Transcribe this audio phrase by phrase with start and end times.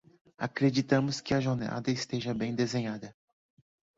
[0.45, 3.15] Acreditamos que a jornada esteja bem desenhada